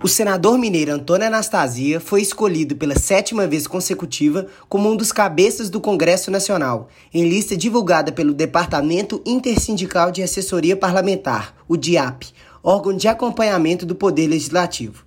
O 0.00 0.06
senador 0.06 0.56
mineiro 0.56 0.92
Antônio 0.92 1.26
Anastasia 1.26 1.98
foi 1.98 2.22
escolhido 2.22 2.76
pela 2.76 2.96
sétima 2.96 3.48
vez 3.48 3.66
consecutiva 3.66 4.46
como 4.68 4.88
um 4.88 4.94
dos 4.94 5.10
cabeças 5.10 5.68
do 5.68 5.80
Congresso 5.80 6.30
Nacional, 6.30 6.88
em 7.12 7.28
lista 7.28 7.56
divulgada 7.56 8.12
pelo 8.12 8.32
Departamento 8.32 9.20
Intersindical 9.26 10.12
de 10.12 10.22
Assessoria 10.22 10.76
Parlamentar, 10.76 11.52
o 11.66 11.76
DIAP, 11.76 12.26
órgão 12.62 12.96
de 12.96 13.08
acompanhamento 13.08 13.84
do 13.84 13.96
Poder 13.96 14.28
Legislativo. 14.28 15.04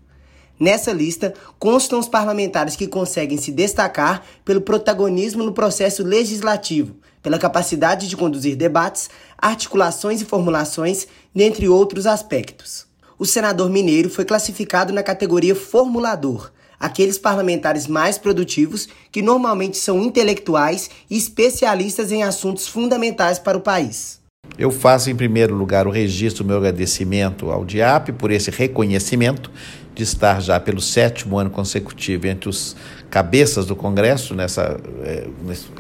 Nessa 0.59 0.91
lista 0.91 1.33
constam 1.57 1.97
os 1.97 2.09
parlamentares 2.09 2.75
que 2.75 2.85
conseguem 2.85 3.37
se 3.37 3.53
destacar 3.53 4.25
pelo 4.43 4.59
protagonismo 4.59 5.41
no 5.41 5.53
processo 5.53 6.03
legislativo, 6.03 6.97
pela 7.23 7.39
capacidade 7.39 8.09
de 8.09 8.17
conduzir 8.17 8.57
debates, 8.57 9.09
articulações 9.37 10.19
e 10.19 10.25
formulações, 10.25 11.07
dentre 11.33 11.69
outros 11.69 12.05
aspectos 12.05 12.90
o 13.21 13.25
senador 13.27 13.69
mineiro 13.69 14.09
foi 14.09 14.25
classificado 14.25 14.91
na 14.91 15.03
categoria 15.03 15.53
formulador, 15.53 16.51
aqueles 16.79 17.19
parlamentares 17.19 17.85
mais 17.85 18.17
produtivos 18.17 18.87
que 19.11 19.21
normalmente 19.21 19.77
são 19.77 20.01
intelectuais 20.01 20.89
e 21.07 21.19
especialistas 21.19 22.11
em 22.11 22.23
assuntos 22.23 22.67
fundamentais 22.67 23.37
para 23.37 23.55
o 23.55 23.61
país. 23.61 24.20
Eu 24.57 24.69
faço, 24.69 25.09
em 25.09 25.15
primeiro 25.15 25.55
lugar, 25.55 25.87
o 25.87 25.89
registro 25.89 26.43
do 26.43 26.47
meu 26.47 26.57
agradecimento 26.57 27.51
ao 27.51 27.65
DIAP 27.65 28.11
por 28.11 28.31
esse 28.31 28.51
reconhecimento 28.51 29.49
de 29.93 30.03
estar 30.03 30.41
já 30.41 30.59
pelo 30.59 30.79
sétimo 30.79 31.37
ano 31.37 31.49
consecutivo 31.49 32.27
entre 32.27 32.49
os 32.49 32.75
cabeças 33.09 33.65
do 33.65 33.75
Congresso, 33.75 34.33
nessa 34.33 34.79
é, 35.03 35.27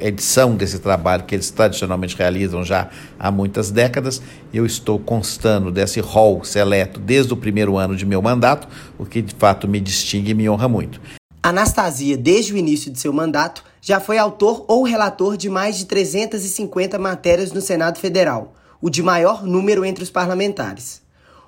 edição 0.01 0.55
desse 0.55 0.79
trabalho 0.79 1.23
que 1.23 1.33
eles 1.33 1.49
tradicionalmente 1.49 2.15
realizam 2.17 2.63
já 2.63 2.89
há 3.17 3.31
muitas 3.31 3.71
décadas. 3.71 4.21
Eu 4.53 4.65
estou 4.65 4.99
constando 4.99 5.71
desse 5.71 6.01
rol 6.01 6.43
seleto 6.43 6.99
desde 6.99 7.33
o 7.33 7.37
primeiro 7.37 7.77
ano 7.77 7.95
de 7.95 8.05
meu 8.05 8.21
mandato, 8.21 8.67
o 8.97 9.05
que 9.05 9.21
de 9.21 9.33
fato 9.35 9.67
me 9.67 9.79
distingue 9.79 10.31
e 10.31 10.33
me 10.33 10.49
honra 10.49 10.67
muito. 10.67 10.99
Anastasia, 11.41 12.17
desde 12.17 12.53
o 12.53 12.57
início 12.57 12.91
de 12.91 12.99
seu 12.99 13.11
mandato, 13.11 13.63
já 13.81 13.99
foi 13.99 14.17
autor 14.17 14.63
ou 14.67 14.83
relator 14.83 15.35
de 15.35 15.49
mais 15.49 15.77
de 15.77 15.85
350 15.85 16.99
matérias 16.99 17.51
no 17.51 17.61
Senado 17.61 17.97
Federal, 17.97 18.53
o 18.81 18.89
de 18.89 19.03
maior 19.03 19.45
número 19.45 19.85
entre 19.85 20.03
os 20.03 20.09
parlamentares. 20.09 21.01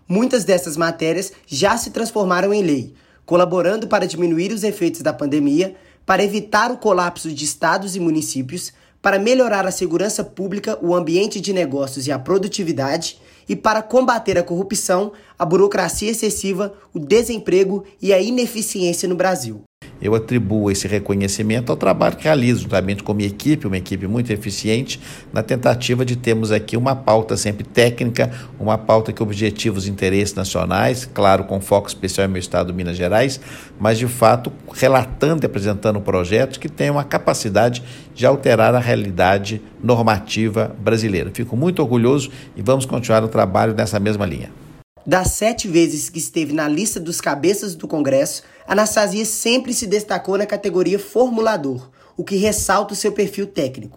Muitas 0.07 0.43
dessas 0.43 0.77
matérias 0.77 1.31
já 1.47 1.75
se 1.77 1.91
transformaram 1.91 2.53
em 2.53 2.61
lei, 2.61 2.93
colaborando 3.25 3.87
para 3.87 4.05
diminuir 4.05 4.51
os 4.51 4.63
efeitos 4.63 5.01
da 5.01 5.11
pandemia, 5.11 5.75
para 6.05 6.23
evitar 6.23 6.71
o 6.71 6.77
colapso 6.77 7.31
de 7.31 7.45
estados 7.45 7.95
e 7.95 7.99
municípios, 7.99 8.73
para 9.01 9.19
melhorar 9.19 9.65
a 9.65 9.71
segurança 9.71 10.23
pública, 10.23 10.77
o 10.81 10.93
ambiente 10.93 11.41
de 11.41 11.51
negócios 11.51 12.07
e 12.07 12.11
a 12.11 12.19
produtividade, 12.19 13.19
e 13.47 13.55
para 13.55 13.81
combater 13.81 14.37
a 14.37 14.43
corrupção, 14.43 15.11
a 15.37 15.45
burocracia 15.45 16.11
excessiva, 16.11 16.73
o 16.93 16.99
desemprego 16.99 17.83
e 18.01 18.13
a 18.13 18.21
ineficiência 18.21 19.09
no 19.09 19.15
Brasil 19.15 19.63
eu 20.03 20.13
atribuo 20.13 20.69
esse 20.69 20.85
reconhecimento 20.85 21.71
ao 21.71 21.77
trabalho 21.77 22.17
que 22.17 22.25
realizo 22.25 22.63
juntamente 22.63 23.01
com 23.01 23.13
minha 23.13 23.29
equipe, 23.29 23.65
uma 23.65 23.77
equipe 23.77 24.05
muito 24.05 24.31
eficiente, 24.33 24.99
na 25.31 25.41
tentativa 25.41 26.03
de 26.03 26.17
termos 26.17 26.51
aqui 26.51 26.75
uma 26.75 26.93
pauta 26.93 27.37
sempre 27.37 27.63
técnica, 27.63 28.29
uma 28.59 28.77
pauta 28.77 29.13
que 29.13 29.23
objetiva 29.23 29.77
os 29.77 29.87
interesses 29.87 30.35
nacionais, 30.35 31.09
claro, 31.13 31.45
com 31.45 31.61
foco 31.61 31.87
especial 31.87 32.27
no 32.27 32.33
meu 32.33 32.41
estado, 32.41 32.73
Minas 32.73 32.97
Gerais, 32.97 33.39
mas 33.79 33.97
de 33.97 34.07
fato 34.07 34.51
relatando 34.73 35.45
e 35.45 35.47
apresentando 35.47 36.01
projetos 36.01 36.57
que 36.57 36.67
tenham 36.67 36.99
a 36.99 37.03
capacidade 37.05 37.81
de 38.13 38.25
alterar 38.25 38.75
a 38.75 38.79
realidade 38.79 39.61
normativa 39.81 40.75
brasileira. 40.79 41.31
Fico 41.33 41.55
muito 41.55 41.81
orgulhoso 41.81 42.29
e 42.57 42.61
vamos 42.61 42.85
continuar 42.85 43.23
o 43.23 43.29
trabalho 43.29 43.73
nessa 43.73 44.01
mesma 44.01 44.25
linha. 44.25 44.51
Das 45.05 45.31
sete 45.31 45.67
vezes 45.67 46.09
que 46.09 46.17
esteve 46.17 46.53
na 46.53 46.65
lista 46.65 46.97
dos 46.97 47.19
cabeças 47.19 47.75
do 47.75 47.89
Congresso, 47.89 48.41
Anastasia 48.65 49.25
sempre 49.25 49.73
se 49.73 49.85
destacou 49.85 50.37
na 50.37 50.45
categoria 50.45 50.97
formulador, 50.97 51.89
o 52.15 52.23
que 52.23 52.37
ressalta 52.37 52.93
o 52.93 52.95
seu 52.95 53.11
perfil 53.11 53.45
técnico. 53.47 53.91